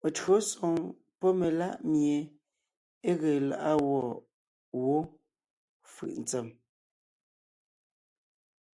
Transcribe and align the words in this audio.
Meÿǒsoŋ 0.00 0.74
pɔ́ 1.18 1.30
melá’ 1.38 1.68
mie 1.90 2.18
é 3.08 3.10
ge 3.20 3.32
lá’a 3.48 3.72
gwɔ̂ 3.84 4.04
wó 4.80 4.94
fʉʼ 5.92 6.12
ntsèm: 6.22 6.48